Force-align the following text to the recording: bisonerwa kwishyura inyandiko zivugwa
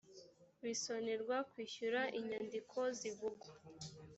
bisonerwa 0.63 1.37
kwishyura 1.51 2.01
inyandiko 2.19 2.79
zivugwa 2.99 3.49